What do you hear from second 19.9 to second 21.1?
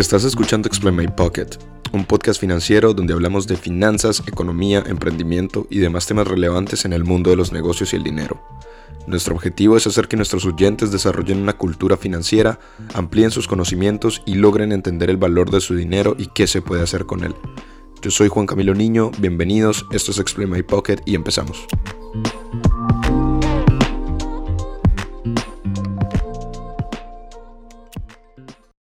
esto es Explain My Pocket